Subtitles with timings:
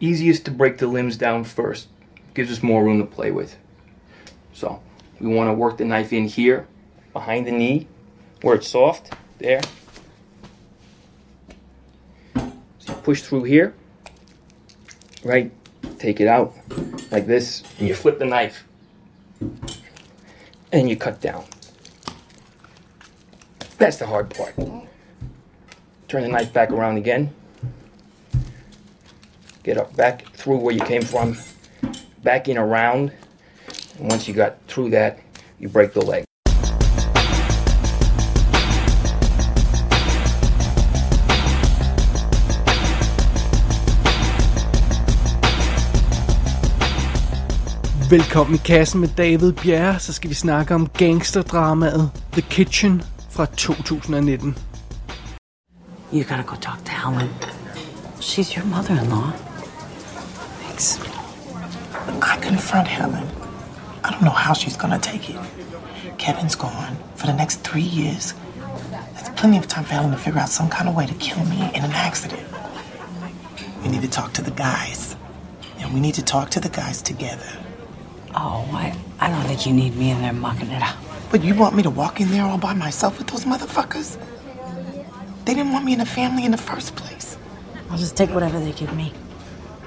[0.00, 1.88] easiest to break the limbs down first.
[2.34, 3.56] Gives us more room to play with.
[4.52, 4.82] So
[5.20, 6.66] we want to work the knife in here,
[7.12, 7.88] behind the knee,
[8.42, 9.60] where it's soft, there.
[12.78, 13.74] So push through here,
[15.24, 15.50] right?
[15.98, 16.54] Take it out
[17.10, 18.64] like this, and you flip the knife.
[20.72, 21.44] And you cut down.
[23.78, 24.54] That's the hard part.
[26.08, 27.34] Turn the knife back around again.
[29.66, 31.36] Get up back through where you came from,
[32.22, 33.10] back in around.
[33.98, 35.18] And once you got through that,
[35.58, 36.24] you break the leg.
[48.10, 53.46] Velkommen i kassen med David Bjerre, så skal vi snakke om gangsterdramaet The Kitchen fra
[53.46, 54.54] 2019.
[56.12, 57.28] You gotta go talk to Helen.
[58.20, 59.55] She's your mother-in-law.
[60.76, 63.26] I confront Helen.
[64.04, 65.36] I don't know how she's gonna take it.
[66.18, 68.34] Kevin's gone for the next three years.
[69.14, 71.42] There's plenty of time for Helen to figure out some kind of way to kill
[71.46, 72.46] me in an accident.
[73.82, 75.16] We need to talk to the guys.
[75.78, 77.50] And we need to talk to the guys together.
[78.34, 80.96] Oh, I, I don't think you need me in there mucking it up.
[81.30, 84.18] But you want me to walk in there all by myself with those motherfuckers?
[85.46, 87.38] They didn't want me in the family in the first place.
[87.88, 89.14] I'll just take whatever they give me.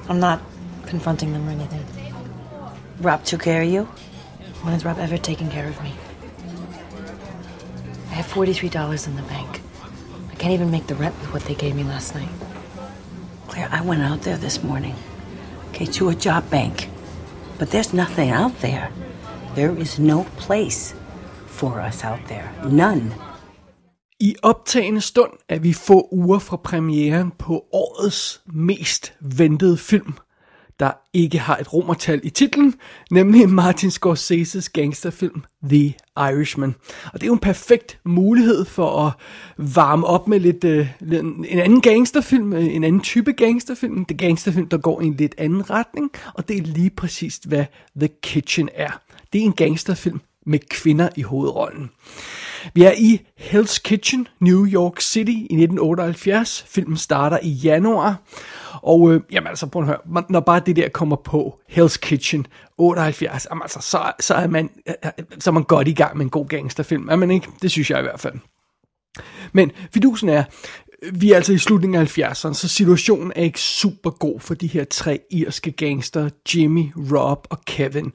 [0.08, 0.42] I'm not
[0.90, 1.86] confronting them or anything.
[3.00, 3.84] Rob took care of you?
[4.64, 5.94] When has Rob ever taken care of me?
[8.12, 9.62] I have $43 in the bank.
[10.32, 12.30] I can't even make the rent with what they gave me last night.
[13.48, 14.95] Claire, I went out there this morning.
[15.70, 16.90] Okay, to a job bank.
[17.58, 18.92] But there's nothing out there.
[19.56, 20.94] There is no place
[21.48, 22.52] for us out there.
[22.66, 23.14] None.
[24.22, 30.14] I optagende stund er vi få uger fra premieren på årets mest ventede film,
[30.80, 32.73] der ikke har et romertal i titlen,
[33.11, 36.75] nemlig Martin Scorsese's gangsterfilm The Irishman.
[37.05, 39.11] Og det er jo en perfekt mulighed for at
[39.58, 40.87] varme op med lidt øh,
[41.49, 45.36] en anden gangsterfilm, øh, en anden type gangsterfilm, det gangsterfilm, der går i en lidt
[45.37, 47.65] anden retning, og det er lige præcis, hvad
[47.99, 49.02] The Kitchen er.
[49.33, 51.89] Det er en gangsterfilm med kvinder i hovedrollen.
[52.73, 56.65] Vi er i Hell's Kitchen, New York City i 1978.
[56.67, 58.15] Filmen starter i januar.
[58.82, 62.48] Og øh, jamen altså, prøv at høre, når bare det der kommer på Hell's Kitchen
[62.77, 66.17] 78, jamen altså, så, så, er man, øh, øh, så er man godt i gang
[66.17, 67.10] med en god gangsterfilm.
[67.10, 67.48] Er man ikke?
[67.61, 68.33] Det synes jeg i hvert fald.
[69.52, 70.43] Men fidusen er,
[71.14, 74.67] vi er altså i slutningen af 70'erne, så situationen er ikke super god for de
[74.67, 78.11] her tre irske gangster, Jimmy, Rob og Kevin.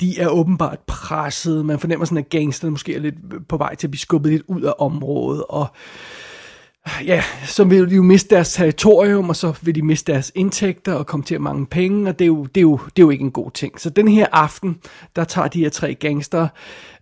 [0.00, 3.86] De er åbenbart presset, man fornemmer sådan, at gangsterne måske er lidt på vej til
[3.86, 5.66] at blive skubbet lidt ud af området, og
[7.04, 10.94] ja, så vil de jo miste deres territorium, og så vil de miste deres indtægter
[10.94, 13.06] og komme til at mange penge, og det er jo, det er jo, det er
[13.06, 13.80] jo ikke en god ting.
[13.80, 14.78] Så den her aften,
[15.16, 16.48] der tager de her tre gangster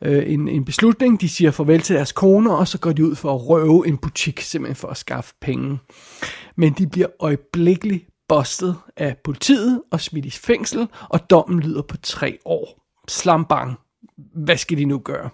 [0.02, 3.14] øh, en, en beslutning, de siger farvel til deres koner, og så går de ud
[3.14, 5.78] for at røve en butik, simpelthen for at skaffe penge.
[6.56, 11.96] Men de bliver øjeblikkeligt bustet af politiet og smidt i fængsel, og dommen lyder på
[11.96, 12.80] tre år.
[13.08, 13.74] Slambang.
[14.34, 15.30] Hvad skal de nu gøre?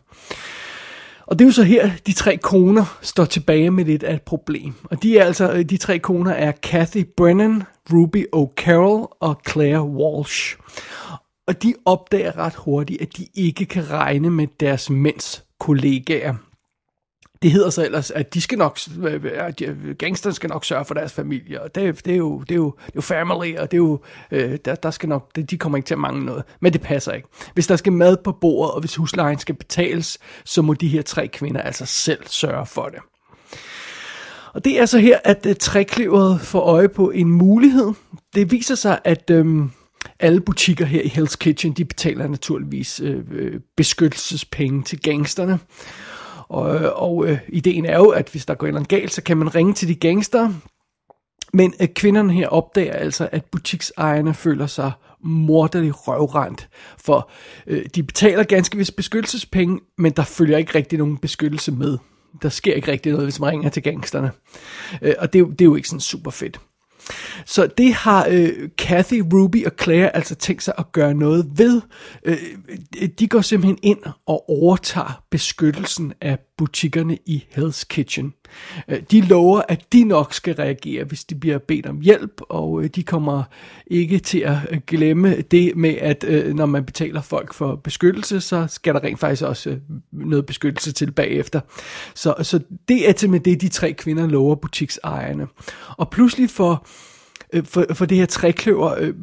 [1.31, 4.23] Og det er jo så her, de tre koner står tilbage med lidt af et
[4.23, 4.75] problem.
[4.85, 10.57] Og de er altså, de tre koner er Kathy Brennan, Ruby O'Carroll og Claire Walsh.
[11.47, 16.35] Og de opdager ret hurtigt, at de ikke kan regne med deres mænds kollegaer.
[17.43, 18.79] Det hedder så ellers, at de skal nok,
[19.25, 19.63] at
[19.99, 22.71] gangsterne skal nok sørge for deres familie, og det, det, er, jo, det, er, jo,
[22.71, 25.79] det er jo family, og det er jo, øh, der, der skal nok, de kommer
[25.79, 26.45] ikke til at mangle noget.
[26.61, 27.29] Men det passer ikke.
[27.55, 31.03] Hvis der skal mad på bordet, og hvis huslejen skal betales, så må de her
[31.03, 32.99] tre kvinder altså selv sørge for det.
[34.55, 37.93] Og det er så her, at uh, trækløveret får øje på en mulighed.
[38.35, 39.47] Det viser sig, at Øh,
[40.21, 45.59] alle butikker her i Hell's Kitchen, de betaler naturligvis øh, øh beskyttelsespenge til gangsterne.
[46.51, 49.37] Og, øh, og øh, ideen er jo, at hvis der går en galt, så kan
[49.37, 50.53] man ringe til de gangster.
[51.53, 54.93] Men øh, kvinderne her opdager altså, at butiksejerne føler sig
[55.25, 56.69] morderligt røvrendt.
[56.99, 57.31] For
[57.67, 61.99] øh, de betaler ganske vist beskyttelsespenge, men der følger ikke rigtig nogen beskyttelse med.
[62.43, 64.31] Der sker ikke rigtig noget, hvis man ringer til gangsterne.
[65.03, 66.61] Øh, og det er, jo, det er jo ikke sådan super fedt.
[67.47, 71.81] Så det har øh, Kathy, Ruby og Claire altså tænkt sig at gøre noget ved.
[72.25, 72.39] Øh,
[73.19, 78.35] de går simpelthen ind og overtager beskyttelsen af butikkerne i Hell's Kitchen.
[78.89, 82.83] Øh, de lover, at de nok skal reagere, hvis de bliver bedt om hjælp, og
[82.83, 83.43] øh, de kommer
[83.87, 86.25] ikke til at øh, glemme det med, at
[86.55, 89.77] når man betaler folk for beskyttelse, så skal der rent faktisk også
[90.13, 91.61] noget beskyttelse til bagefter.
[92.15, 95.47] Så, så det er simpelthen det, de tre kvinder lover butiksejerne.
[95.97, 96.87] Og pludselig for
[97.65, 99.15] for, for det her trækløver øh,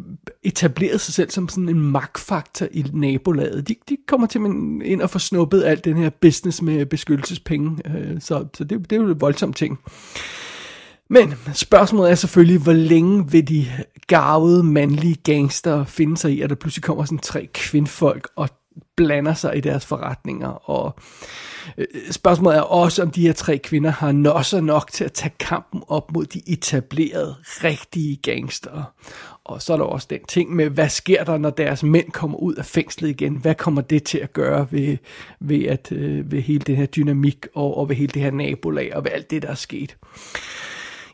[0.44, 3.68] etableret sig selv som sådan en magtfaktor i nabolaget.
[3.68, 4.41] De, de kommer til
[4.85, 8.91] ind og får snuppet alt den her business med beskyttelsespenge, øh, så, så det, det
[8.91, 9.79] er jo en voldsom ting.
[11.09, 13.68] Men spørgsmålet er selvfølgelig, hvor længe vil de
[14.07, 18.50] garvede mandlige gangster finde sig i, at der pludselig kommer sådan tre kvindfolk og
[18.95, 20.69] blander sig i deres forretninger.
[20.69, 20.95] Og
[21.77, 25.33] øh, spørgsmålet er også, om de her tre kvinder har nosser nok til at tage
[25.39, 28.83] kampen op mod de etablerede, rigtige gangster.
[29.47, 32.38] Og så er der også den ting med, hvad sker der, når deres mænd kommer
[32.38, 33.35] ud af fængslet igen?
[33.35, 34.97] Hvad kommer det til at gøre ved,
[35.39, 38.95] ved, at, øh, ved hele den her dynamik og, og ved hele det her nabolag
[38.95, 39.97] og ved alt det, der er sket?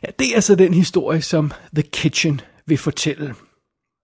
[0.02, 3.34] Ja, det er altså den historie, som The Kitchen vil fortælle.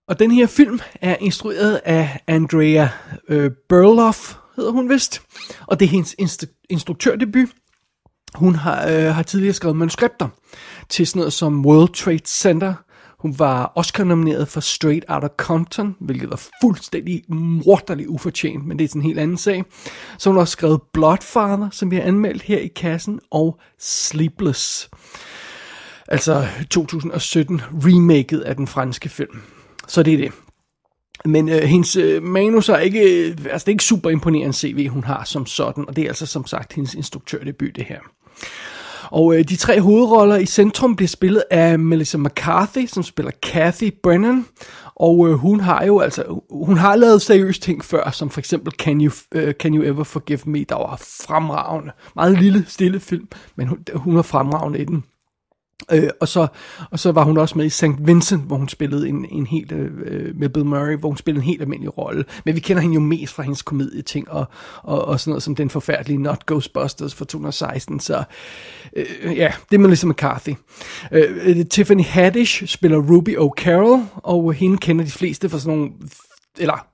[0.09, 2.89] Og den her film er instrueret af Andrea
[3.29, 5.23] øh, Burloff, hedder hun vist.
[5.67, 7.49] Og det er hendes instru- instruktørdebut.
[8.35, 10.29] Hun har, øh, har tidligere skrevet manuskripter
[10.89, 12.75] til sådan noget som World Trade Center.
[13.21, 18.89] Hun var Oscar-nomineret for Straight Outta Compton, hvilket var fuldstændig morderligt ufortjent, men det er
[18.89, 19.65] sådan en helt anden sag.
[20.19, 24.91] Så hun har også skrevet Bloodfather, som vi har anmeldt her i kassen, og Sleepless.
[26.09, 29.43] Altså 2017 remaket af den franske film.
[29.89, 30.33] Så det er det.
[31.25, 34.89] Men øh, hendes øh, manus er ikke, øh, altså det er ikke super imponerende CV,
[34.89, 38.01] hun har som sådan, og det er altså som sagt hendes instruktørdebut det her.
[39.11, 43.93] Og øh, de tre hovedroller i centrum bliver spillet af Melissa McCarthy, som spiller Kathy
[44.03, 44.45] Brennan.
[44.95, 48.73] Og øh, hun har jo altså, hun har lavet seriøse ting før, som for eksempel
[48.73, 50.97] Can You, uh, Can you Ever Forgive Me, der var
[51.27, 51.93] fremragende.
[52.15, 55.05] Meget lille, stille film, men hun, hun er fremragende i den.
[55.93, 56.47] Øh, og, så,
[56.91, 57.85] og så var hun også med i St.
[57.99, 61.47] Vincent, hvor hun spillede en, en helt, øh, med Bill Murray, hvor hun spillede en
[61.47, 62.25] helt almindelig rolle.
[62.45, 64.47] Men vi kender hende jo mest fra hendes komedieting, og,
[64.83, 68.01] og, og sådan noget som den forfærdelige Not Ghostbusters fra 2016.
[68.01, 68.25] Så
[68.97, 69.07] øh,
[69.37, 70.55] ja, det er Melissa McCarthy.
[71.13, 75.93] Øh, øh, Tiffany Haddish spiller Ruby O'Carroll, og hende kender de fleste fra sådan nogle,
[76.59, 76.90] eller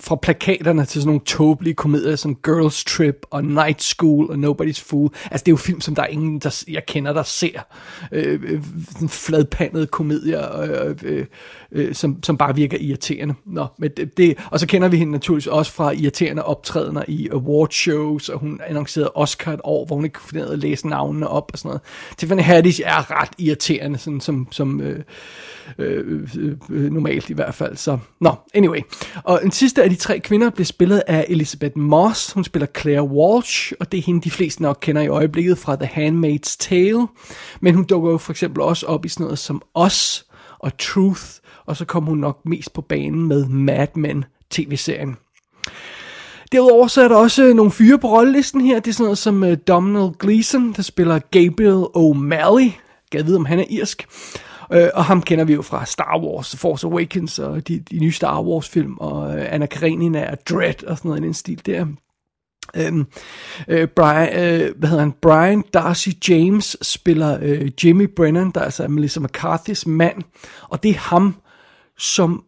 [0.00, 4.84] fra plakaterne til sådan nogle tåbelige komedier som Girls Trip og Night School og Nobody's
[4.88, 5.10] Fool.
[5.30, 7.60] Altså det er jo film, som der er ingen, der, jeg kender, der ser.
[8.12, 8.62] Øh, øh,
[8.92, 11.26] sådan fladpandede komedier, øh, øh,
[11.72, 13.34] øh, som, som bare virker irriterende.
[13.44, 17.28] Nå, men det, det, og så kender vi hende naturligvis også fra irriterende optrædener i
[17.32, 21.28] award shows, og hun annoncerede Oscar et år, hvor hun ikke kunne at læse navnene
[21.28, 21.82] op og sådan noget.
[22.16, 25.00] Tiffany Haddish er ret irriterende, sådan som, som øh,
[25.78, 27.76] øh, øh, øh normalt i hvert fald.
[27.76, 28.80] Så, nå, anyway.
[29.24, 32.32] Og en sidste af de tre kvinder bliver spillet af Elizabeth Moss.
[32.32, 35.76] Hun spiller Claire Walsh, og det er hende, de fleste nok kender i øjeblikket fra
[35.76, 37.06] The Handmaid's Tale.
[37.60, 40.26] Men hun dukker jo for eksempel også op i sådan noget som Us
[40.58, 41.24] og Truth,
[41.66, 45.16] og så kom hun nok mest på banen med Mad Men tv-serien.
[46.52, 48.80] Derudover så er der også nogle fyre på rollelisten her.
[48.80, 52.72] Det er sådan noget som Donald Domhnall Gleeson, der spiller Gabriel O'Malley.
[53.14, 54.06] Jeg ved, om han er irsk.
[54.72, 58.12] Øh, og ham kender vi jo fra Star Wars, Force Awakens og de, de nye
[58.12, 61.66] Star Wars film, og øh, Anna Karenina og Dread og sådan noget i den stil
[61.66, 61.86] der.
[62.76, 63.06] Øhm,
[63.68, 65.12] øh, Brian, øh, hvad hedder han?
[65.12, 70.22] Brian Darcy James spiller øh, Jimmy Brennan, der altså er altså Melissa McCarthy's mand,
[70.62, 71.36] og det er ham,
[71.98, 72.44] som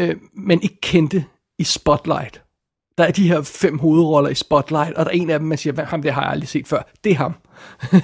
[0.00, 1.24] øh, man ikke kendte
[1.58, 2.45] i Spotlight.
[2.98, 5.58] Der er de her fem hovedroller i Spotlight, og der er en af dem, man
[5.58, 6.90] siger, ham det har jeg aldrig set før.
[7.04, 7.34] Det er ham.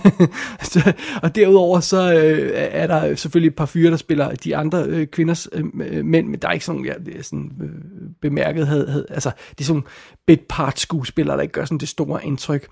[0.73, 0.93] så,
[1.23, 5.07] og derudover så øh, er der selvfølgelig et par fyre, der spiller de andre øh,
[5.07, 5.65] kvinders øh,
[6.05, 7.69] mænd, men der er ikke sådan, ja, sådan øh,
[8.23, 9.85] bemærket, havde, havde, altså det er sådan
[10.27, 12.69] bit part skuespillere, der ikke gør sådan det store indtryk.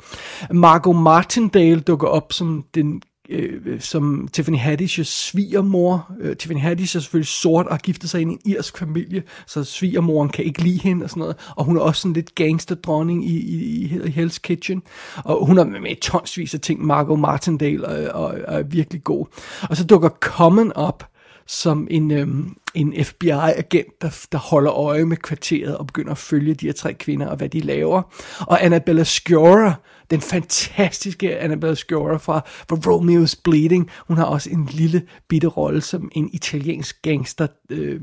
[0.51, 6.13] Margot Martindale dukker op som den øh, som Tiffany Haddish's svigermor.
[6.21, 9.23] Øh, Tiffany Haddish er selvfølgelig sort og har giftet sig ind i en irsk familie,
[9.47, 11.37] så svigermoren kan ikke lide hende og sådan noget.
[11.57, 14.83] Og hun er også sådan lidt gangsterdronning i, i, i Hell's Kitchen.
[15.25, 16.87] Og hun er med tonsvis af ting.
[16.87, 19.27] Margot Martindale og, og, og er virkelig god.
[19.63, 21.07] Og så dukker Common op
[21.47, 26.55] som en, øhm, en FBI-agent, der, der holder øje med kvarteret og begynder at følge
[26.55, 28.03] de her tre kvinder og hvad de laver.
[28.41, 29.75] Og Annabella Sciorra,
[30.11, 35.81] den fantastiske Annabella Sciorra fra, fra Romeo's Bleeding, hun har også en lille bitte rolle
[35.81, 38.01] som en italiensk gangster øh,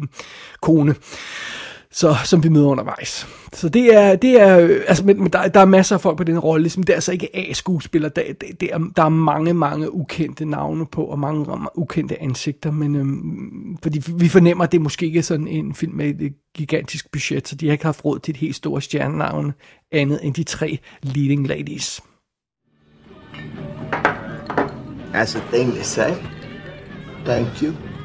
[0.62, 0.95] kone
[1.97, 3.27] så, som vi møder undervejs.
[3.53, 6.17] Så det er, det er øh, altså, men, men der, der er masser af folk
[6.17, 8.21] på den rolle, ligesom det er altså ikke A-skuespiller, der,
[8.59, 13.77] der, er, der er mange, mange ukendte navne på, og mange ukendte ansigter, men øhm,
[13.83, 17.47] fordi vi fornemmer, at det måske ikke er sådan en film med et gigantisk budget,
[17.47, 19.53] så de har ikke haft råd til et helt stort stjernenavn,
[19.91, 22.01] andet end de tre leading ladies.
[25.13, 26.13] That's a thing to say.
[27.25, 27.96] Thank you.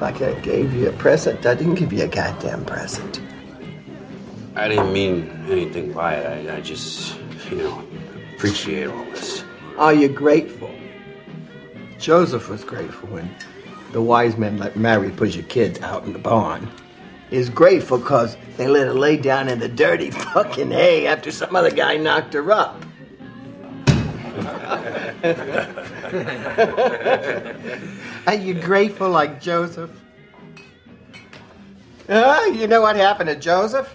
[0.00, 1.46] Like I gave you a present.
[1.46, 3.20] I didn't give you a goddamn present.
[4.54, 6.48] I didn't mean anything by it.
[6.48, 7.16] I, I just,
[7.50, 7.82] you know,
[8.34, 9.44] appreciate all this.
[9.78, 10.70] Are you grateful?
[11.98, 13.34] Joseph was grateful when
[13.92, 16.70] the wise men let Mary push your kids out in the barn
[17.30, 21.56] is grateful because they let her lay down in the dirty fucking hay after some
[21.56, 22.82] other guy knocked her up.
[28.26, 29.90] Are you grateful like Joseph?
[32.08, 33.94] Uh, you know what happened to Joseph?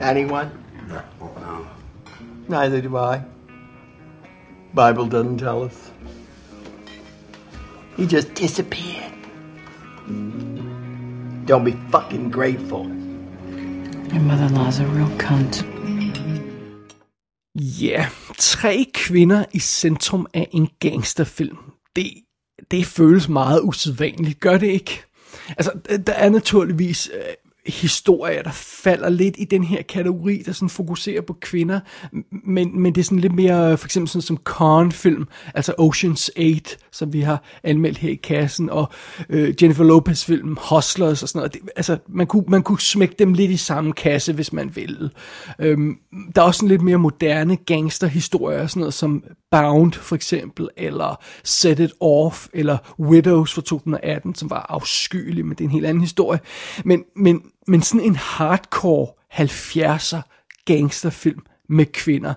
[0.00, 0.50] Anyone?
[0.88, 1.02] No.
[2.48, 3.22] Neither do I.
[4.74, 5.90] Bible doesn't tell us.
[7.96, 9.12] He just disappeared.
[11.44, 12.86] Don't be fucking grateful.
[12.86, 15.64] Your mother-in-law's a real cunt.
[17.54, 21.58] Ja, tre kvinder i centrum af en gangsterfilm.
[21.96, 22.12] Det,
[22.70, 25.02] det føles meget usædvanligt, gør det ikke?
[25.48, 25.72] Altså,
[26.06, 27.20] der er naturligvis øh,
[27.70, 31.80] historier, der falder lidt i den her kategori, der sådan fokuserer på kvinder,
[32.30, 36.76] men, men det er sådan lidt mere, for eksempel sådan som Korn-film, altså Ocean's 8,
[36.92, 38.88] som vi har anmeldt her i kassen, og
[39.28, 41.54] øh, Jennifer Lopez-film Hustlers og sådan noget.
[41.54, 45.10] Det, altså, man kunne, man kunne smække dem lidt i samme kasse, hvis man ville.
[45.58, 45.96] Øhm,
[46.34, 51.22] der er også sådan lidt mere moderne gangsterhistorier, sådan noget som Bound for eksempel, eller
[51.44, 55.86] Set It Off, eller Widows fra 2018, som var afskyelig, men det er en helt
[55.86, 56.40] anden historie.
[56.84, 60.20] Men, men, men sådan en hardcore 70'er
[60.64, 62.34] gangsterfilm med kvinder,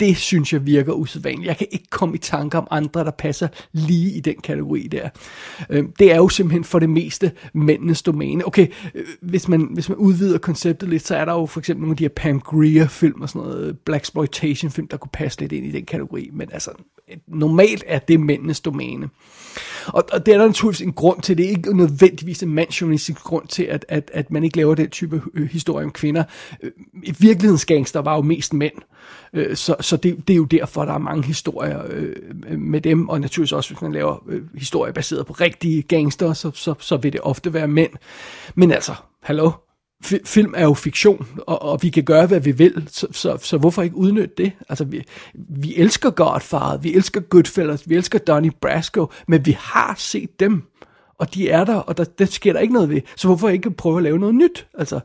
[0.00, 1.46] det synes jeg virker usædvanligt.
[1.46, 5.08] Jeg kan ikke komme i tanke om andre, der passer lige i den kategori der.
[5.70, 8.46] Øh, det er jo simpelthen for det meste mændenes domæne.
[8.46, 11.80] Okay, øh, hvis man, hvis man udvider konceptet lidt, så er der jo for eksempel
[11.80, 15.40] nogle af de her Pam Grier-film og sådan noget, øh, Black Exploitation-film, der kunne passe
[15.40, 16.30] lidt ind i den kategori.
[16.32, 16.70] Men altså,
[17.26, 19.08] normalt er det mændenes domæne.
[19.86, 21.38] Og, og det er der naturligvis en grund til.
[21.38, 24.90] Det er ikke nødvendigvis en mandsjournalistisk grund til, at, at, at man ikke laver den
[24.90, 26.24] type øh, historie om kvinder.
[26.62, 26.70] Øh,
[27.02, 28.74] I virkelighedens gangster var jo mest mænd.
[29.32, 33.08] Øh, så så det, det er jo derfor, der er mange historier øh, med dem.
[33.08, 36.96] Og naturligvis også, hvis man laver øh, historier baseret på rigtige gangster, så, så, så
[36.96, 37.90] vil det ofte være mænd.
[38.54, 39.50] Men altså, hallo?
[40.04, 43.38] Fi- film er jo fiktion, og, og vi kan gøre, hvad vi vil, så, så,
[43.42, 44.52] så hvorfor ikke udnytte det?
[44.68, 49.94] Altså, vi, vi elsker Godfather, vi elsker Goodfellas, vi elsker Donnie Brasco, men vi har
[49.98, 50.62] set dem,
[51.18, 53.00] og de er der, og der, der sker der ikke noget ved.
[53.16, 54.66] Så hvorfor ikke prøve at lave noget nyt?
[54.78, 55.00] Altså,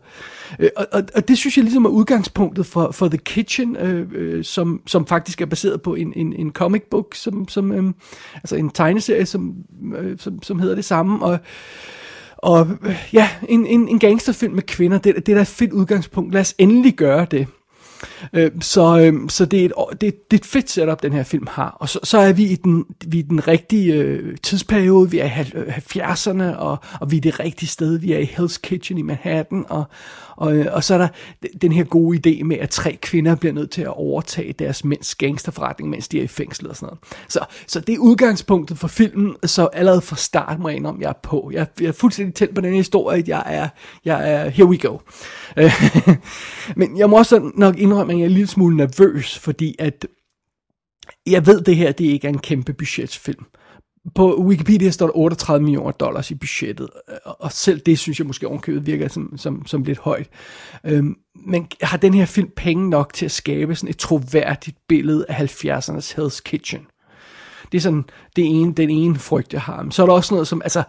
[0.60, 4.08] øh, og, og, og det synes jeg ligesom er udgangspunktet for, for The Kitchen, øh,
[4.12, 7.94] øh, som, som faktisk er baseret på en, en, en comic book, som, som, øh,
[8.36, 9.56] altså en tegneserie, som,
[9.98, 11.40] øh, som, som hedder det samme, og
[12.44, 15.74] og øh, ja, en, en, en gangsterfilm med kvinder, det, det er da et fedt
[15.74, 16.34] udgangspunkt.
[16.34, 17.48] Lad os endelig gøre det.
[18.34, 21.24] Øh, så øh, så det, er et, det, det er et fedt setup, den her
[21.24, 21.78] film har.
[21.80, 25.12] Og så, så er vi i den, vi er i den rigtige øh, tidsperiode.
[25.12, 28.00] Vi er i 70'erne, øh, og, og vi er det rigtige sted.
[28.00, 29.66] Vi er i Hell's Kitchen i Manhattan.
[29.70, 29.84] Og,
[30.40, 31.08] og, øh, og så er der
[31.62, 35.16] den her gode idé med, at tre kvinder bliver nødt til at overtage deres mænds
[35.16, 37.00] gangsterforretning, mens de er i fængsel og sådan noget.
[37.28, 41.10] Så, så det er udgangspunktet for filmen, så allerede fra start må jeg indrømme, jeg
[41.10, 41.52] er på.
[41.54, 43.68] Jeg, jeg er fuldstændig tændt på den her historie, jeg er,
[44.06, 44.98] jeg er, here we go.
[46.80, 50.08] Men jeg må også nok indrømme, at jeg er en lille smule nervøs, fordi at
[51.28, 53.46] jeg ved, det her det ikke er en kæmpe budgetsfilm.
[54.16, 56.90] På Wikipedia står der 38 millioner dollars i budgettet,
[57.26, 60.30] og selv det synes jeg måske ovenkøbet virker som, som, som lidt højt.
[60.84, 61.16] Øhm,
[61.46, 65.42] men har den her film penge nok til at skabe sådan et troværdigt billede af
[65.42, 66.82] 70'ernes Hell's Kitchen?
[67.72, 68.06] Det er sådan
[68.36, 69.84] det ene, den ene frygt, jeg har.
[69.84, 70.84] Men så er der også noget som, altså,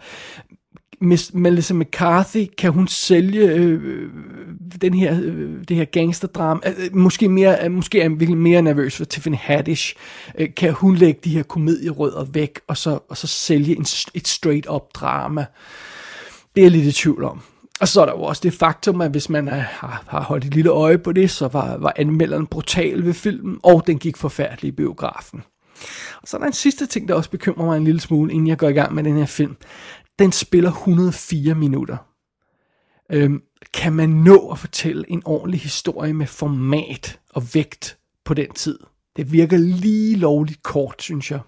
[1.01, 4.09] Miss Melissa McCarthy, kan hun sælge øh, øh,
[4.81, 6.59] den her, øh, det her gangsterdrama?
[6.65, 9.95] Øh, øh måske, mere, øh, måske er jeg virkelig mere nervøs for Tiffany Haddish.
[10.37, 14.27] Øh, kan hun lægge de her komedierødder væk, og så, og så sælge en, et
[14.27, 15.45] straight-up drama?
[16.55, 17.41] Det er jeg lidt i tvivl om.
[17.81, 20.55] Og så er der jo også det faktum, at hvis man har, har holdt et
[20.55, 24.73] lille øje på det, så var, var anmelderen brutal ved filmen, og den gik forfærdeligt
[24.73, 25.43] i biografen.
[26.21, 28.47] Og så er der en sidste ting, der også bekymrer mig en lille smule, inden
[28.47, 29.55] jeg går i gang med den her film.
[30.19, 31.97] Den spiller 104 minutter.
[33.11, 33.41] Øhm,
[33.73, 38.79] kan man nå at fortælle en ordentlig historie med format og vægt på den tid?
[39.15, 41.39] Det virker lige lovligt kort, synes jeg.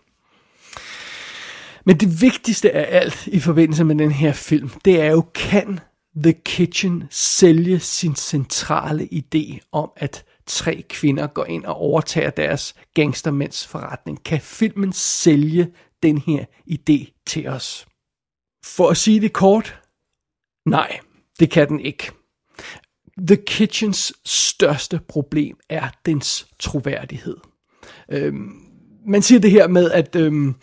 [1.85, 5.79] Men det vigtigste af alt i forbindelse med den her film, det er jo, kan
[6.15, 12.75] The Kitchen sælge sin centrale idé om, at tre kvinder går ind og overtager deres
[12.93, 14.23] gangstermænds forretning?
[14.23, 15.67] Kan filmen sælge
[16.03, 17.87] den her idé til os?
[18.63, 19.81] For at sige det kort,
[20.65, 20.99] nej,
[21.39, 22.11] det kan den ikke.
[23.27, 27.37] The Kitchens største problem er dens troværdighed.
[28.11, 28.51] Øhm,
[29.07, 30.55] man siger det her med, at øhm,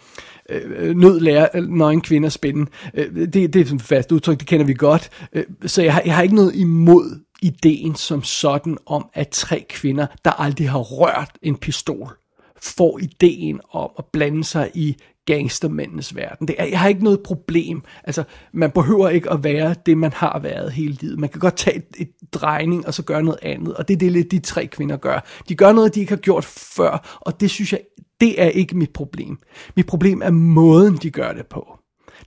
[0.51, 2.71] øh, nød lærer øh, nøgen kvinder spænde.
[2.95, 5.11] Øh, det, det er et fast udtryk, det kender vi godt.
[5.33, 9.67] Øh, så jeg har, jeg har ikke noget imod ideen som sådan om, at tre
[9.69, 12.17] kvinder, der aldrig har rørt en pistol,
[12.63, 16.49] får ideen om at blande sig i gangstermændenes verden.
[16.49, 17.83] Det er, jeg har ikke noget problem.
[18.05, 21.19] Altså, man behøver ikke at være det, man har været hele livet.
[21.19, 23.75] Man kan godt tage et, et drejning, og så gøre noget andet.
[23.75, 25.27] Og det er det, lidt de tre kvinder gør.
[25.49, 27.81] De gør noget, de ikke har gjort før, og det synes jeg,
[28.21, 29.39] det er ikke mit problem.
[29.77, 31.79] Mit problem er måden, de gør det på.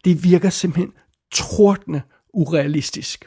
[0.06, 0.94] Det virker simpelthen
[1.32, 2.02] tordne
[2.34, 3.26] urealistisk.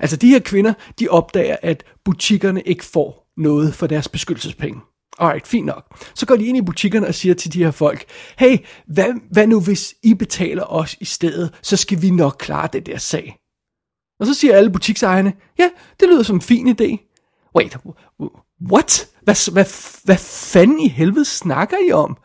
[0.00, 4.80] Altså de her kvinder, de opdager, at butikkerne ikke får noget for deres beskyttelsespenge.
[5.18, 5.98] Alright, fint nok.
[6.14, 8.04] Så går de ind i butikkerne og siger til de her folk,
[8.38, 12.68] hey, hvad, hvad nu hvis I betaler os i stedet, så skal vi nok klare
[12.72, 13.38] det der sag.
[14.20, 15.68] Og så siger alle butiksejerne, ja,
[16.00, 17.12] det lyder som en fin idé.
[17.56, 17.76] Wait,
[18.72, 19.08] what?
[19.22, 19.64] Hvad, hvad,
[20.04, 20.16] hvad
[20.52, 22.16] fanden i helvede snakker I om?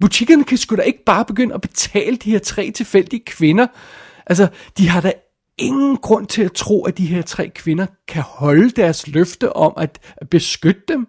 [0.00, 3.66] Butikkerne kan sgu da ikke bare begynde at betale de her tre tilfældige kvinder.
[4.26, 5.12] Altså, de har da
[5.58, 9.72] ingen grund til at tro, at de her tre kvinder kan holde deres løfte om
[9.76, 11.06] at beskytte dem.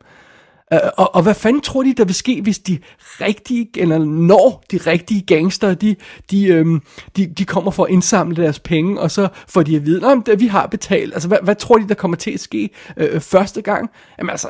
[0.73, 4.63] Øh, og, og hvad fanden tror de, der vil ske, hvis de rigtige, eller når
[4.71, 5.95] de rigtige gangster, de,
[6.31, 6.81] de, øhm,
[7.17, 10.39] de, de kommer for at indsamle deres penge, og så får de at vide, at
[10.39, 11.13] vi har betalt.
[11.13, 13.89] Altså, hvad, hvad tror de, der kommer til at ske øh, øh første gang?
[14.17, 14.47] Jamen altså,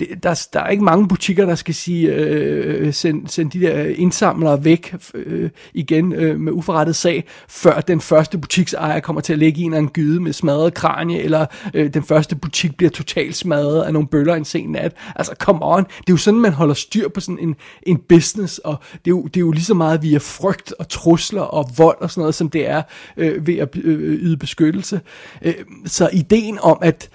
[0.00, 3.84] det, der, der er ikke mange butikker, der skal sige, øh, send, send de der
[3.84, 9.38] indsamlere væk øh, igen øh, med uforrettet sag, før den første butiksejer kommer til at
[9.38, 12.90] lægge i en eller anden gyde med smadret kranje, eller øh, den første butik bliver
[12.90, 14.92] totalt smadret af nogle bøller en sen nat.
[15.16, 15.84] Altså, come on.
[15.84, 19.10] Det er jo sådan, man holder styr på sådan en, en business, og det er,
[19.10, 22.20] jo, det er jo lige så meget via frygt og trusler og vold og sådan
[22.20, 22.82] noget, som det er
[23.16, 25.00] øh, ved at øh, øh yde beskyttelse.
[25.42, 25.54] Øh,
[25.86, 27.10] så ideen om, at,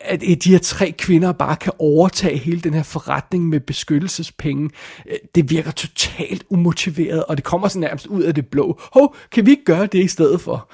[0.00, 4.70] at de her tre kvinder bare kan overtage hele den her forretning med beskyttelsespenge,
[5.10, 8.80] øh, det virker totalt umotiveret, og det kommer sådan nærmest ud af det blå.
[8.92, 10.70] Hov, kan vi ikke gøre det i stedet for?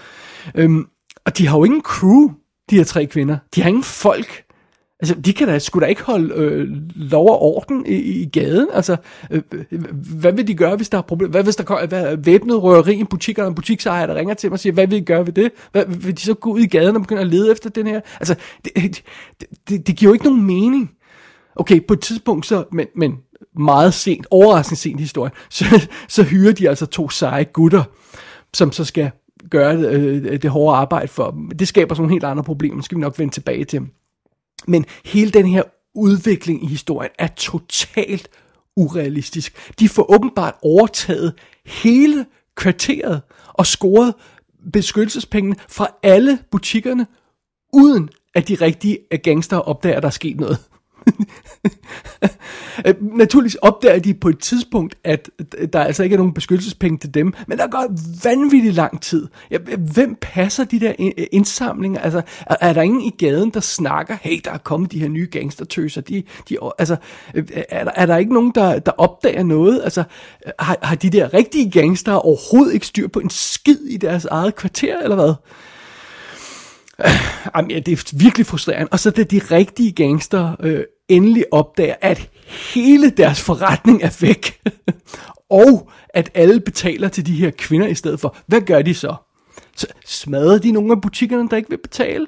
[0.54, 0.86] Øhm,
[1.24, 2.30] og de har jo ingen crew,
[2.70, 3.38] de her tre kvinder.
[3.54, 4.45] De har ingen folk.
[5.10, 8.68] Altså, de kan da, sgu da ikke holde øh, lov og orden i, i gaden.
[8.72, 8.96] Altså,
[9.30, 9.80] øh, øh
[10.20, 11.30] hvad vil de gøre, hvis der er problemer?
[11.30, 14.52] Hvad hvis der kommer hvad, væbnet røveri i butikker, en butiksejer, der ringer til mig
[14.52, 15.52] og siger, hvad vil de gøre ved det?
[15.72, 18.00] Hvad, vil de så gå ud i gaden og begynde at lede efter den her?
[18.20, 19.02] Altså, det, det,
[19.68, 20.90] det, det giver jo ikke nogen mening.
[21.56, 23.14] Okay, på et tidspunkt så, men, men
[23.58, 27.82] meget sent, overraskende sent i historien, så, så hyrer de altså to seje gutter,
[28.54, 29.10] som så skal
[29.50, 31.50] gøre det, øh, det hårde arbejde for dem.
[31.50, 33.82] Det skaber sådan nogle helt andre problemer, skal vi nok vende tilbage til.
[34.66, 35.62] Men hele den her
[35.94, 38.28] udvikling i historien er totalt
[38.76, 39.72] urealistisk.
[39.80, 41.34] De får åbenbart overtaget
[41.66, 44.14] hele kvarteret og scoret
[44.72, 47.06] beskyttelsespengene fra alle butikkerne,
[47.72, 50.58] uden at de rigtige gangster opdager, at der er sket noget.
[53.00, 55.30] Naturligvis opdager de på et tidspunkt, at
[55.72, 57.86] der altså ikke er nogen beskyttelsespenge til dem, men der går
[58.24, 59.28] vanvittigt lang tid.
[59.94, 60.92] Hvem passer de der
[61.32, 62.00] indsamlinger?
[62.00, 65.28] Altså, er der ingen i gaden, der snakker, hey, der er kommet de her nye
[65.30, 66.00] gangstertøser?
[66.00, 66.96] De, de, altså,
[67.68, 69.80] er, der, er der ikke nogen, der, der opdager noget?
[69.84, 70.04] Altså,
[70.58, 74.56] har, har de der rigtige gangster overhovedet ikke styr på en skid i deres eget
[74.56, 75.34] kvarter, eller hvad?
[77.56, 78.88] Jamen, ja, det er virkelig frustrerende.
[78.92, 82.30] Og så det de rigtige gangster øh, endelig opdager, at
[82.74, 84.60] hele deres forretning er væk.
[85.50, 88.36] og at alle betaler til de her kvinder i stedet for.
[88.46, 89.14] Hvad gør de så?
[89.76, 92.26] Så smadrer de nogle af butikkerne, der ikke vil betale?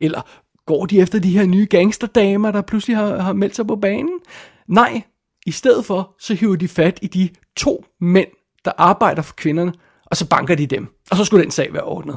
[0.00, 0.22] Eller
[0.66, 4.20] går de efter de her nye gangsterdamer, der pludselig har, har meldt sig på banen?
[4.68, 5.02] Nej,
[5.46, 8.28] i stedet for, så hiver de fat i de to mænd,
[8.64, 9.72] der arbejder for kvinderne,
[10.06, 10.86] og så banker de dem.
[11.10, 12.16] Og så skulle den sag være ordnet.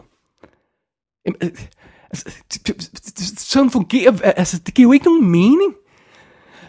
[1.25, 1.49] Jamen, øh,
[2.09, 2.29] altså,
[3.37, 5.73] sådan fungerer, altså, det giver jo ikke nogen mening.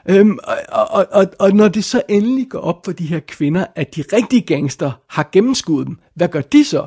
[0.08, 3.66] Øhm, og, og, og, og når det så endelig går op for de her kvinder,
[3.76, 6.86] at de rigtige gangster har gennemskuddet dem, hvad gør de så?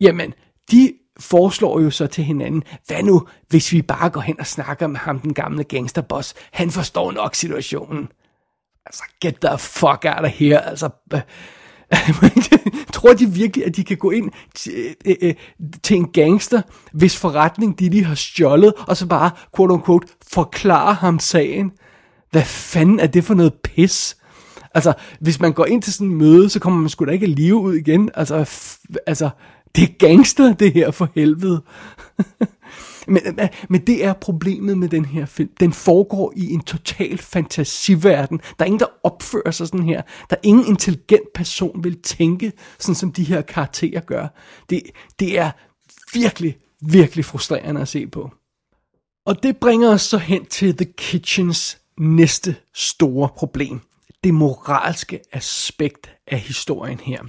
[0.00, 0.34] Jamen,
[0.70, 4.86] de foreslår jo så til hinanden, hvad nu, hvis vi bare går hen og snakker
[4.86, 8.08] med ham, den gamle gangsterboss, han forstår nok situationen.
[8.86, 10.90] Altså, get the fuck out of here, altså,
[12.92, 15.34] Tror de virkelig, at de kan gå ind til, øh, øh,
[15.82, 16.62] til en gangster,
[16.92, 21.72] hvis forretning de lige har stjålet, og så bare, quote unquote, forklare ham sagen?
[22.36, 24.16] Hvad fanden er det for noget pis?
[24.74, 27.26] Altså, hvis man går ind til sådan en møde, så kommer man sgu da ikke
[27.26, 28.10] live ud igen.
[28.14, 28.36] Altså,
[29.06, 29.30] altså
[29.76, 31.62] det er gangster, det her for helvede.
[33.08, 33.20] men,
[33.68, 35.50] men det er problemet med den her film.
[35.60, 38.38] Den foregår i en total fantasiverden.
[38.38, 40.02] Der er ingen, der opfører sig sådan her.
[40.30, 44.26] Der er ingen intelligent person, vil tænke, sådan som de her karakterer gør.
[44.70, 44.82] Det,
[45.18, 45.50] det er
[46.14, 48.30] virkelig, virkelig frustrerende at se på.
[49.26, 53.80] Og det bringer os så hen til The Kitchens næste store problem.
[54.24, 57.22] Det moralske aspekt af historien her.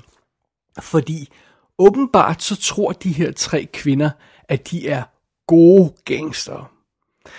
[0.79, 1.29] Fordi
[1.77, 4.09] åbenbart så tror de her tre kvinder,
[4.43, 5.03] at de er
[5.47, 6.71] gode gangster.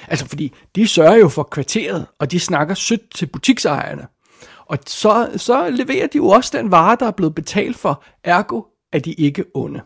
[0.08, 4.06] Altså fordi de sørger jo for kvarteret, og de snakker sødt til butiksejerne.
[4.66, 8.04] Og så, så leverer de jo også den vare, der er blevet betalt for.
[8.24, 8.62] Ergo
[8.92, 9.80] er de ikke onde.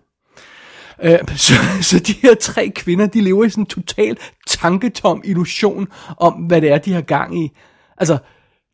[1.02, 5.88] Øh, så, så de her tre kvinder, de lever i sådan en total tanketom illusion
[6.16, 7.50] om, hvad det er, de har gang i.
[7.96, 8.18] Altså,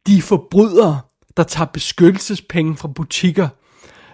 [0.06, 1.00] de er forbrydere,
[1.36, 3.48] der tager beskyttelsespenge fra butikker.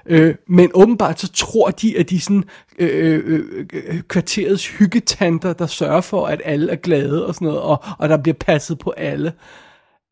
[0.07, 2.45] Øh, men åbenbart så tror de, at de er sådan
[2.79, 7.47] øh, øh, øh, øh kvarterets hyggetanter, der sørger for, at alle er glade og sådan
[7.47, 9.33] noget, og, og der bliver passet på alle.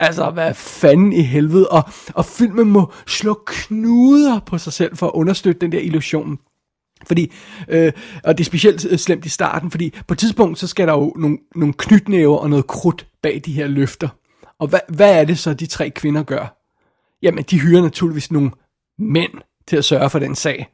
[0.00, 1.68] Altså, hvad fanden i helvede?
[1.68, 1.82] Og,
[2.14, 6.38] og filmen må slå knuder på sig selv for at understøtte den der illusion.
[7.06, 7.32] Fordi,
[7.68, 7.92] øh,
[8.24, 10.92] og det er specielt øh, slemt i starten, fordi på et tidspunkt, så skal der
[10.92, 14.08] jo nogle, nogle knytnæver og noget krudt bag de her løfter.
[14.58, 16.58] Og hvad, hvad er det så, de tre kvinder gør?
[17.22, 18.50] Jamen, de hyrer naturligvis nogle
[18.98, 19.32] mænd
[19.66, 20.66] til at sørge for den sag.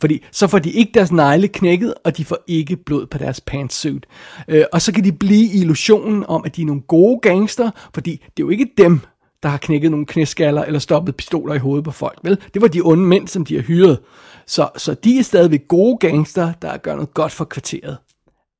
[0.00, 3.40] Fordi så får de ikke deres negle knækket, og de får ikke blod på deres
[3.40, 4.06] pantsuit.
[4.48, 7.70] Øh, og så kan de blive i illusionen om, at de er nogle gode gangster,
[7.94, 9.00] fordi det er jo ikke dem,
[9.42, 12.18] der har knækket nogle knæskaller eller stoppet pistoler i hovedet på folk.
[12.22, 12.38] Vel?
[12.54, 13.98] Det var de onde mænd, som de har hyret.
[14.46, 17.98] Så, så de er stadigvæk gode gangster, der gør noget godt for kvarteret.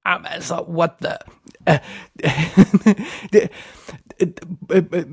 [0.09, 1.12] Jamen altså, what the...
[3.33, 3.49] Det,
[4.21, 4.29] øh,
[4.73, 5.05] øh, øh,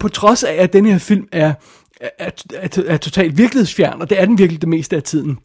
[0.00, 1.54] på trods af, at den her film er,
[2.00, 5.38] er, er, er totalt virkelighedsfjern, og det er den virkelig det meste af tiden,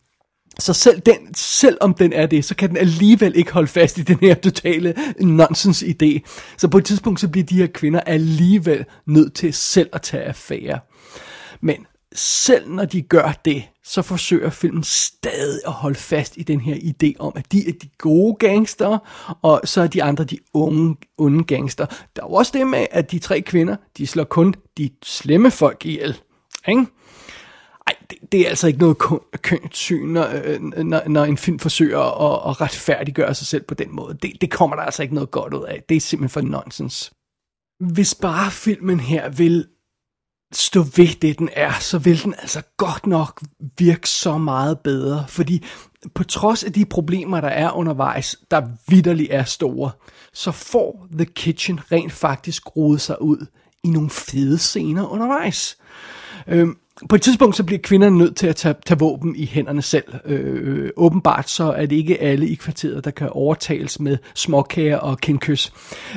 [0.60, 4.02] så selv den, selvom den er det, så kan den alligevel ikke holde fast i
[4.02, 6.20] den her totale nonsens idé.
[6.58, 10.24] Så på et tidspunkt, så bliver de her kvinder alligevel nødt til selv at tage
[10.24, 10.80] affære.
[11.62, 16.62] Men selv når de gør det, så forsøger filmen stadig at holde fast i den
[16.62, 18.98] her idé om, at de er de gode gangster,
[19.42, 21.86] og så er de andre de unge, onde gangster.
[21.86, 25.52] Der er jo også det med, at de tre kvinder, de slår kun de slemme
[25.52, 26.18] folk ihjel.
[26.68, 26.86] Ikke?
[27.88, 28.98] Ej, det, det er altså ikke noget
[29.42, 33.74] kønt syn, når, øh, når, når en film forsøger at, at retfærdiggøre sig selv på
[33.74, 34.18] den måde.
[34.22, 35.84] Det, det kommer der altså ikke noget godt ud af.
[35.90, 37.12] Det er simpelthen for nonsens.
[37.80, 39.66] Hvis bare filmen her vil
[40.52, 43.42] stå ved det, den er, så vil den altså godt nok
[43.78, 45.26] virke så meget bedre.
[45.28, 45.66] Fordi
[46.14, 49.92] på trods af de problemer, der er undervejs, der vidderligt er store,
[50.34, 53.46] så får The Kitchen rent faktisk rodet sig ud
[53.84, 55.78] i nogle fede scener undervejs.
[56.48, 56.78] Øhm,
[57.10, 60.14] på et tidspunkt så bliver kvinderne nødt til at tage, tage våben i hænderne selv.
[60.26, 64.98] Øh, øh, åbenbart så er det ikke alle i kvarteret, der kan overtales med småkager
[64.98, 65.74] og kindkys.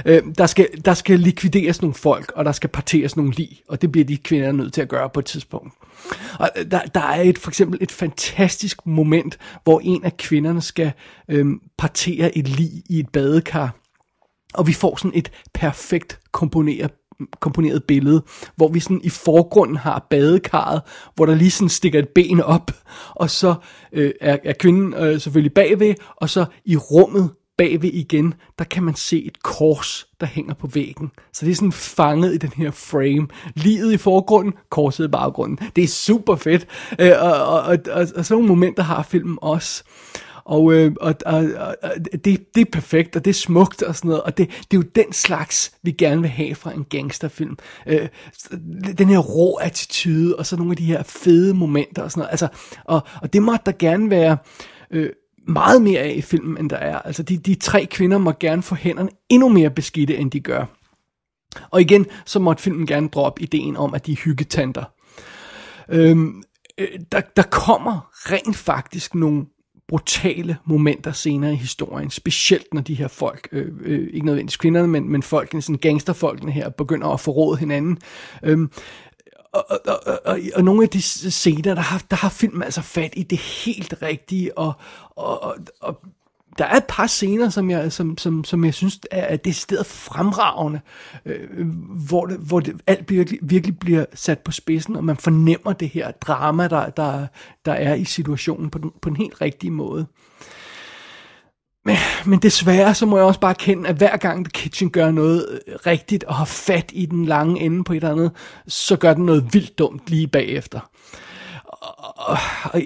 [0.07, 3.83] Øh, der, skal, der skal likvideres nogle folk, og der skal parteres nogle lig, og
[3.83, 5.75] det bliver de kvinder nødt til at gøre på et tidspunkt.
[6.39, 10.61] Og øh, der, der er et, for eksempel et fantastisk moment, hvor en af kvinderne
[10.61, 10.93] skal
[11.29, 11.47] øh,
[11.79, 13.77] partere et lig i et badekar,
[14.55, 16.93] og vi får sådan et perfekt komponeret
[17.41, 18.23] komponeret billede,
[18.57, 20.83] hvor vi sådan i forgrunden har badekarret,
[21.15, 22.71] hvor der lige sådan stikker et ben op,
[23.11, 23.55] og så
[23.93, 28.83] øh, er, er kvinden øh, selvfølgelig bagved, og så i rummet bagved igen, der kan
[28.83, 31.11] man se et kors, der hænger på væggen.
[31.33, 33.29] Så det er sådan fanget i den her frame.
[33.55, 35.59] Livet i forgrunden, korset i baggrunden.
[35.77, 36.67] Det er super fedt.
[36.99, 39.85] Øh, og, og, og, og, og sådan nogle momenter har filmen også.
[40.45, 41.45] Og, øh, og, og,
[41.83, 41.91] og
[42.25, 44.81] det, det er perfekt, og det er smukt og sådan noget, og det, det er
[44.81, 47.57] jo den slags, vi gerne vil have fra en gangsterfilm.
[47.87, 48.09] Øh,
[48.99, 52.31] den her rå attitude, og så nogle af de her fede momenter og sådan noget.
[52.31, 52.49] Altså,
[52.85, 54.37] og, og det måtte der gerne være...
[54.91, 55.11] Øh,
[55.49, 56.99] meget mere af i filmen, end der er.
[56.99, 60.65] Altså, de, de tre kvinder må gerne få hænderne endnu mere beskidte, end de gør.
[61.71, 64.85] Og igen, så måtte filmen gerne droppe ideen om, at de er hyggetanter.
[65.89, 66.43] Øhm,
[66.79, 69.47] øh, der, der kommer rent faktisk nogle
[69.93, 74.89] brutale momenter senere i historien, specielt når de her folk, øh, øh, ikke nødvendigvis kvinderne,
[74.89, 77.99] men, men folkene, sådan gangsterfolkene her, begynder at forråde hinanden.
[78.43, 78.71] Øhm,
[79.53, 82.83] og, og, og, og, og nogle af de scener, der har, der har filmen altså
[82.83, 84.73] fat i det helt rigtige, og,
[85.11, 86.01] og, og, og
[86.59, 90.81] der er et par scener, som jeg, som, som, som jeg synes er decideret fremragende,
[91.27, 91.67] øh,
[92.09, 95.89] hvor, det, hvor det alt virkelig, virkelig bliver sat på spidsen, og man fornemmer det
[95.89, 97.27] her drama, der, der,
[97.65, 100.07] der er i situationen på den, på den helt rigtige måde.
[101.85, 105.11] Men, men desværre så må jeg også bare kende, at hver gang The Kitchen gør
[105.11, 108.33] noget øh, rigtigt og har fat i den lange ende på et eller andet,
[108.67, 110.81] så gør den noget vildt dumt lige bagefter
[111.83, 112.81] og, og,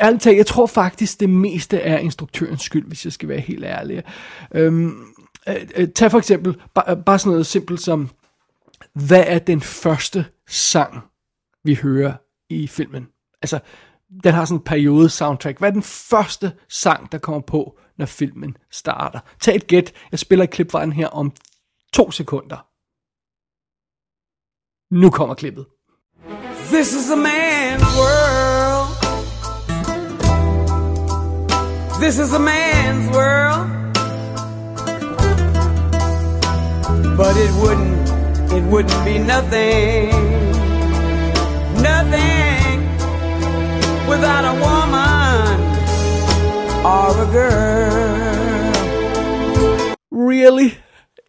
[0.00, 3.64] ærligt talt, jeg tror faktisk, det meste er instruktørens skyld, hvis jeg skal være helt
[3.64, 4.02] ærlig.
[4.54, 5.04] Øhm,
[5.48, 8.10] øh, tag for eksempel bare, bare sådan noget simpelt som,
[8.92, 11.00] hvad er den første sang,
[11.64, 12.12] vi hører
[12.50, 13.08] i filmen?
[13.42, 13.58] Altså,
[14.24, 15.58] den har sådan en periode soundtrack.
[15.58, 19.20] Hvad er den første sang, der kommer på, når filmen starter?
[19.40, 19.92] Tag et gæt.
[20.10, 21.32] Jeg spiller et klip fra den her om
[21.92, 22.66] to sekunder.
[24.94, 25.66] Nu kommer klippet.
[26.72, 28.88] This is a man man's world.
[32.00, 33.68] This is a man's world.
[37.16, 40.38] But it wouldn't, it wouldn't be nothing
[41.82, 42.80] nothing
[44.08, 45.60] without a woman
[46.84, 48.38] or a girl.
[50.10, 50.74] Really?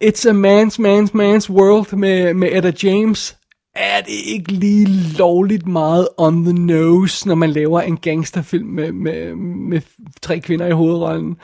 [0.00, 3.36] It's a man's, man's, man's world med, med Etta James.
[3.80, 4.86] Er det ikke lige
[5.18, 9.80] lovligt meget on the nose, når man laver en gangsterfilm med, med, med
[10.22, 11.36] tre kvinder i hovedrollen?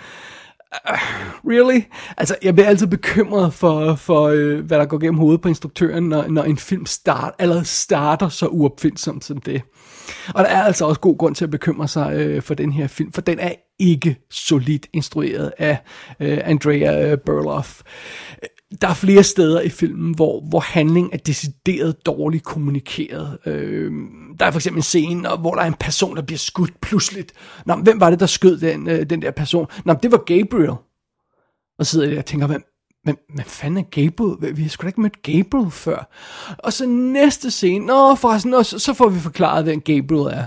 [0.91, 0.99] Uh,
[1.51, 1.81] really?
[2.17, 6.09] Altså, jeg bliver altid bekymret for, for øh, hvad der går gennem hovedet på instruktøren,
[6.09, 9.63] når, når en film start, allerede starter så uopfindsomt som det.
[10.35, 12.87] Og der er altså også god grund til at bekymre sig øh, for den her
[12.87, 15.79] film, for den er ikke solidt instrueret af
[16.21, 17.83] øh, Andrea øh, Berloff.
[18.81, 23.39] Der er flere steder i filmen, hvor, hvor handling er decideret dårligt kommunikeret.
[23.47, 23.93] Øh,
[24.41, 27.33] der er for eksempel en scene, hvor der er en person, der bliver skudt pludseligt.
[27.67, 29.67] Nå, hvem var det, der skød den, øh, den der person?
[29.85, 30.75] Nå, det var Gabriel.
[31.79, 32.65] Og så sidder jeg der og tænker, hvem,
[33.05, 34.57] men hvad fanden er Gabriel?
[34.57, 36.11] Vi har sgu da ikke mødt Gabriel før.
[36.59, 40.47] Og så næste scene, nå forresten, og så, så får vi forklaret, hvem Gabriel er.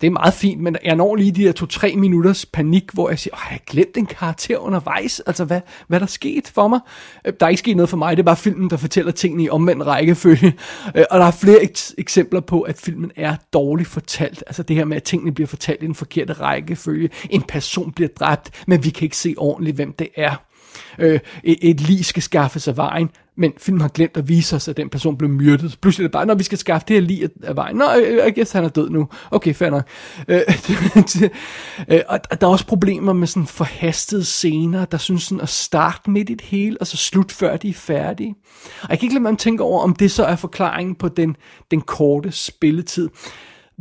[0.00, 3.18] Det er meget fint, men jeg når lige de der to-tre minutters panik, hvor jeg
[3.18, 5.20] siger, Åh, jeg har glemt en karakter undervejs.
[5.20, 6.80] Altså, hvad, hvad der sket for mig?
[7.24, 9.42] Øh, der er ikke sket noget for mig, det er bare filmen, der fortæller tingene
[9.42, 10.52] i omvendt rækkefølge.
[10.94, 11.58] Øh, og der er flere
[11.98, 14.44] eksempler på, at filmen er dårligt fortalt.
[14.46, 17.10] Altså det her med, at tingene bliver fortalt i den forkerte rækkefølge.
[17.30, 20.34] En person bliver dræbt, men vi kan ikke se ordentligt, hvem det er
[20.98, 24.68] øh, et, et lig skal skaffe sig vejen, men filmen har glemt at vise os,
[24.68, 25.78] at den person blev myrdet.
[25.82, 27.76] Pludselig er det bare, når vi skal skaffe det her lige af vejen.
[27.76, 29.08] Nå, øh, øh, jeg guess han er død nu.
[29.30, 29.88] Okay, fair nok.
[30.28, 30.40] Øh,
[31.94, 36.10] øh, og der er også problemer med sådan forhastede scener, der synes sådan at starte
[36.10, 38.34] midt i det hele, og så slut før de er færdige.
[38.82, 41.36] Og jeg kan ikke lade mig tænke over, om det så er forklaringen på den,
[41.70, 43.08] den korte spilletid.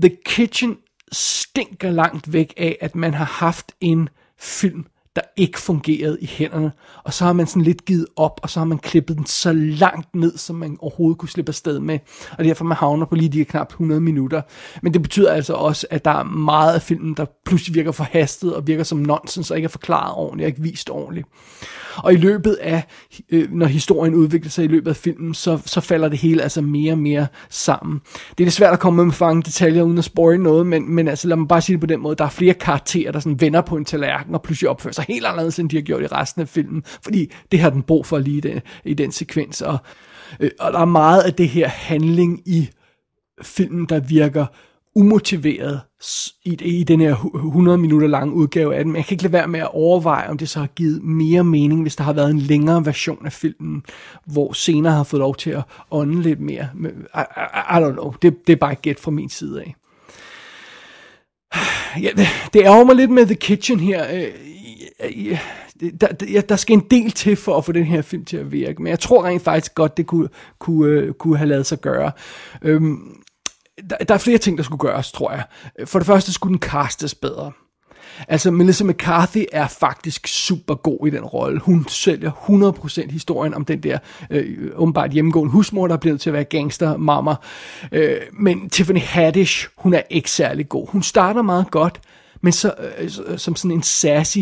[0.02, 0.78] The Kitchen
[1.12, 4.86] stinker langt væk af, at man har haft en film,
[5.18, 6.72] der ikke fungerede i hænderne.
[7.04, 9.54] Og så har man sådan lidt givet op, og så har man klippet den så
[9.54, 12.00] langt ned, som man overhovedet kunne slippe afsted med.
[12.38, 14.42] Og derfor man havner på lige de knap 100 minutter.
[14.82, 18.56] Men det betyder altså også, at der er meget af filmen, der pludselig virker forhastet,
[18.56, 21.28] og virker som nonsens, og ikke er forklaret ordentligt, og ikke vist ordentligt.
[21.98, 22.84] Og i løbet af,
[23.30, 26.62] øh, når historien udvikler sig i løbet af filmen, så, så falder det hele altså
[26.62, 28.02] mere og mere sammen.
[28.30, 31.08] Det er lidt svært at komme med fange detaljer uden at spoil noget, men, men
[31.08, 33.42] altså lad mig bare sige det på den måde, der er flere karakterer, der sådan
[33.42, 36.08] vender på en tallerken og pludselig opfører sig helt anderledes, end de har gjort i
[36.08, 39.62] resten af filmen, fordi det har den brug for lige i den, i den sekvens.
[39.62, 39.78] Og,
[40.40, 42.70] øh, og der er meget af det her handling i
[43.42, 44.46] filmen, der virker
[44.98, 45.82] umotiveret
[46.46, 48.92] i, i den her 100 minutter lange udgave af den.
[48.92, 51.44] Men jeg kan ikke lade være med at overveje, om det så har givet mere
[51.44, 53.84] mening, hvis der har været en længere version af filmen,
[54.26, 56.70] hvor senere har fået lov til at ånde lidt mere.
[56.76, 57.22] I, I,
[57.78, 58.14] I don't know.
[58.22, 59.76] Det, det er bare et gæt fra min side af.
[62.04, 64.06] Ja, det, det ærger mig lidt med The Kitchen her.
[64.14, 64.28] Øh,
[65.04, 65.40] Øh,
[66.02, 68.52] der, der, der skal en del til for at få den her film til at
[68.52, 70.30] virke, men jeg tror rent faktisk godt, det kunne,
[70.60, 72.12] kunne, øh, kunne have lavet sig gøre.
[72.62, 73.24] Øhm,
[73.90, 75.44] der, der er flere ting, der skulle gøres, tror jeg.
[75.86, 77.52] For det første skulle den castes bedre.
[78.28, 81.60] Altså, Melissa McCarthy er faktisk super god i den rolle.
[81.60, 83.98] Hun sælger 100% historien om den der
[84.30, 87.36] øh, åbenbart hjemmegående husmor, der er blevet til at være gangster mamma.
[87.92, 90.90] Øh, men Tiffany Haddish, hun er ikke særlig god.
[90.90, 92.02] Hun starter meget godt,
[92.42, 94.40] men så øh, som sådan en sassy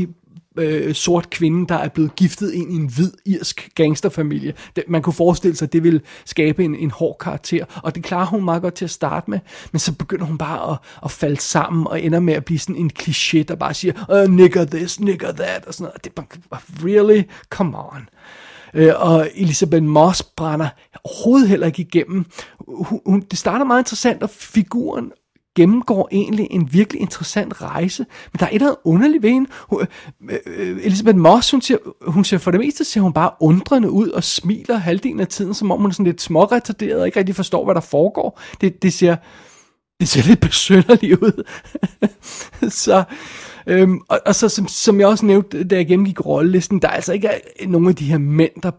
[0.57, 4.53] øh, sort kvinde, der er blevet giftet ind i en hvid irsk gangsterfamilie.
[4.75, 8.03] Det, man kunne forestille sig, at det ville skabe en, en hård karakter, og det
[8.03, 9.39] klarer hun meget godt til at starte med,
[9.71, 12.75] men så begynder hun bare at, at falde sammen, og ender med at blive sådan
[12.75, 16.03] en kliché, der bare siger, uh, nigger this, nigger that, og sådan noget.
[16.03, 17.23] Det er bare, really?
[17.49, 18.09] Come on.
[18.73, 20.69] Øh, og Elisabeth Moss brænder
[21.03, 22.25] overhovedet heller ikke igennem.
[22.67, 25.11] Hun, hun, det starter meget interessant, og figuren
[25.55, 29.49] gennemgår egentlig en virkelig interessant rejse, men der er et eller andet underligt ved hende.
[29.69, 29.81] Hun,
[30.29, 33.89] øh, øh, Elisabeth Moss, hun ser, hun ser for det meste ser hun bare undrende
[33.89, 37.19] ud og smiler halvdelen af tiden, som om hun er sådan lidt småretarderet og ikke
[37.19, 38.41] rigtig forstår, hvad der foregår.
[38.61, 39.15] Det, det ser,
[39.99, 41.43] det ser lidt besønderligt ud.
[42.83, 43.03] så,
[43.67, 46.93] øhm, og, og så som, som jeg også nævnte, da jeg gennemgik rollelisten, der er
[46.93, 47.29] altså ikke
[47.67, 48.71] nogen af de her mænd, der,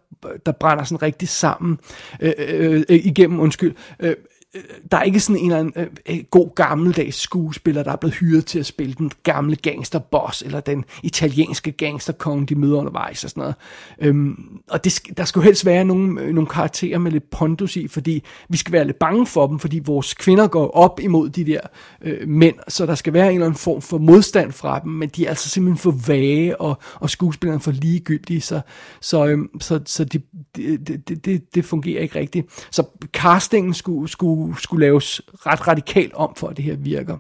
[0.47, 1.79] der brænder sådan rigtig sammen
[2.21, 3.75] øh, øh, øh igennem, undskyld.
[4.01, 4.15] Øh,
[4.57, 7.97] Øh, der er ikke sådan en eller anden øh, øh, god gammeldags skuespiller, der er
[7.97, 13.25] blevet hyret til at spille den gamle gangsterboss, eller den italienske gangsterkonge, de møder undervejs
[13.25, 13.55] og sådan noget.
[13.99, 17.77] Øhm, og det, der skal jo helst være nogle, øh, nogle karakterer med lidt pondus
[17.77, 21.29] i, fordi vi skal være lidt bange for dem, fordi vores kvinder går op imod
[21.29, 21.61] de der
[22.03, 25.09] øh, mænd, så der skal være en eller anden form for modstand fra dem, men
[25.09, 28.61] de er altså simpelthen for vage, og, og skuespillerne for ligegyldige, så,
[29.01, 30.21] så, øh, så, så de,
[30.57, 32.67] det, det, det, det fungerer ikke rigtigt.
[32.71, 37.19] Så castingen skulle, skulle skulle, skulle laves ret radikalt om, for at det her virker.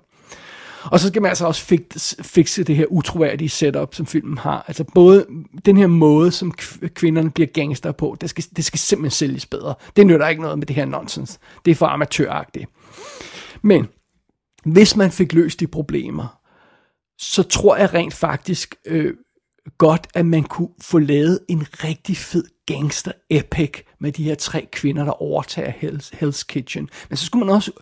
[0.90, 1.78] Og så skal man altså også
[2.22, 4.64] fikse det her utroværdige setup, som filmen har.
[4.68, 5.26] Altså både
[5.64, 6.52] den her måde, som
[6.94, 9.74] kvinderne bliver gangster på, det skal, det skal simpelthen sælges bedre.
[9.96, 11.40] Det nytter ikke noget med det her nonsens.
[11.64, 12.66] Det er for amatøragtigt.
[13.62, 13.86] Men
[14.64, 16.40] hvis man fik løst de problemer,
[17.18, 19.14] så tror jeg rent faktisk øh,
[19.78, 24.68] godt, at man kunne få lavet en rigtig fed gangster epic med de her tre
[24.72, 26.88] kvinder, der overtager Hell's, Hell's Kitchen.
[27.08, 27.72] Men så skulle man også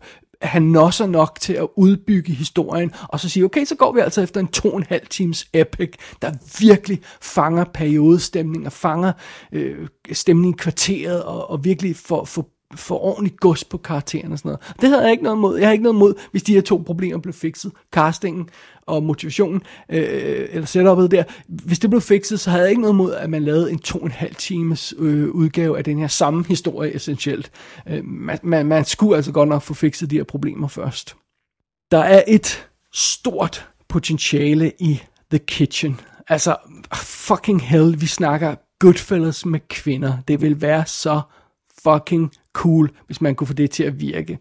[0.43, 4.23] have nosser nok til at udbygge historien, og så sige, okay, så går vi altså
[4.23, 5.93] efter en to og en halv times epic,
[6.23, 9.13] der virkelig fanger periodestemning, og fanger
[9.53, 14.39] øh, stemningen i kvarteret, og, og virkelig får, får få ordentligt gods på karakteren og
[14.39, 14.77] sådan noget.
[14.81, 15.59] Det havde jeg ikke noget mod.
[15.59, 17.73] Jeg har ikke noget mod, hvis de her to problemer blev fikset.
[17.93, 18.49] Castingen
[18.87, 21.25] og motivationen, øh, eller setupet der.
[21.49, 23.99] Hvis det blev fikset, så havde jeg ikke noget mod, at man lavede en to
[23.99, 27.51] og en halv times øh, udgave af den her samme historie essentielt.
[27.89, 31.17] Øh, man, man, man skulle altså godt nok få fikset de her problemer først.
[31.91, 36.01] Der er et stort potentiale i The Kitchen.
[36.29, 36.57] Altså,
[36.95, 40.19] fucking hell, vi snakker Goodfellas med kvinder.
[40.29, 41.21] Det vil være så
[41.83, 44.39] fucking cool, hvis man kunne få det til at virke.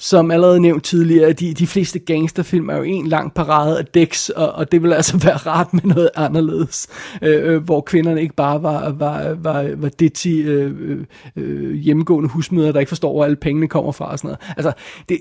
[0.00, 4.28] Som allerede nævnt tidligere, de, de fleste gangsterfilm er jo en lang parade af dæks,
[4.28, 6.88] og, og det vil altså være rart med noget anderledes,
[7.22, 11.04] øh, øh hvor kvinderne ikke bare var, var, var, var ditty øh, øh,
[11.36, 14.54] øh, hjemmegående husmøder, der ikke forstår, hvor alle pengene kommer fra og sådan noget.
[14.56, 14.72] Altså,
[15.08, 15.18] det,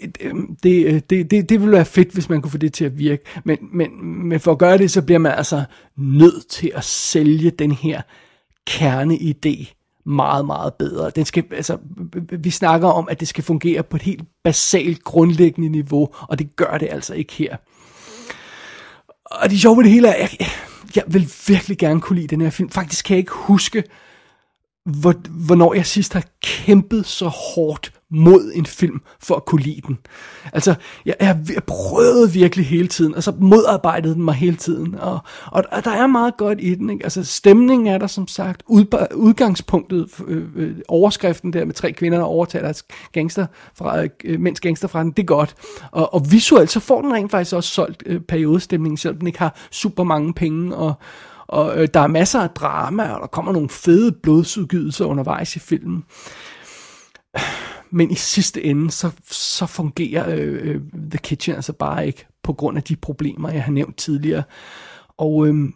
[0.63, 3.23] det, det, det, det ville være fedt, hvis man kunne få det til at virke,
[3.43, 3.89] men, men,
[4.27, 5.63] men for at gøre det, så bliver man altså
[5.97, 8.01] nødt til at sælge den her
[8.69, 9.76] kerneidé
[10.07, 11.09] meget, meget bedre.
[11.09, 11.77] Den skal, altså,
[12.31, 16.55] vi snakker om, at det skal fungere på et helt basalt, grundlæggende niveau, og det
[16.55, 17.57] gør det altså ikke her.
[19.25, 20.47] Og det sjove ved det hele er, jeg,
[20.95, 22.69] jeg vil virkelig gerne kunne lide den her film.
[22.69, 23.83] Faktisk kan jeg ikke huske,
[24.85, 25.13] hvor,
[25.45, 29.97] hvornår jeg sidst har kæmpet så hårdt mod en film for at kunne lide den.
[30.53, 34.95] Altså, jeg, jeg, jeg prøvede virkelig hele tiden, og så modarbejdede den mig hele tiden,
[34.95, 37.03] og, og, og der er meget godt i den, ikke?
[37.03, 42.17] Altså, stemningen er der som sagt, ud, udgangspunktet, øh, øh, overskriften der med tre kvinder,
[42.17, 45.55] der overtager deres gangster fra, øh, mens gangster fra den, det er godt.
[45.91, 49.39] Og, og visuelt, så får den rent faktisk også solgt øh, periodestemningen, selvom den ikke
[49.39, 50.93] har super mange penge, og,
[51.47, 55.59] og øh, der er masser af drama, og der kommer nogle fede blodsudgydelser undervejs i
[55.59, 56.03] filmen
[57.91, 62.53] men i sidste ende, så, så fungerer øh, øh, The Kitchen altså bare ikke, på
[62.53, 64.43] grund af de problemer, jeg har nævnt tidligere.
[65.17, 65.69] Og øh,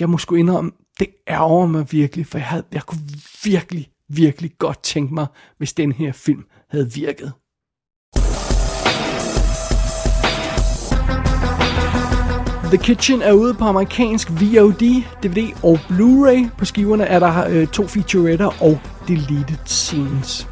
[0.00, 3.02] jeg må sgu indrømme, det ærger mig virkelig, for jeg, havde, jeg kunne
[3.44, 5.26] virkelig, virkelig godt tænke mig,
[5.58, 7.32] hvis den her film havde virket.
[12.72, 16.56] The Kitchen er ude på amerikansk VOD, DVD og Blu-ray.
[16.58, 20.51] På skiverne er der øh, to featuretter og deleted scenes.